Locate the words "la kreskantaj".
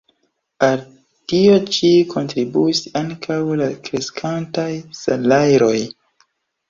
3.63-4.69